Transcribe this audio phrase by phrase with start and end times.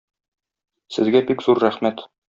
[0.97, 2.07] Сезгә бик зур рәхмәт.